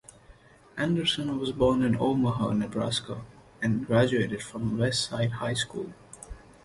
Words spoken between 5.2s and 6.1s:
High School.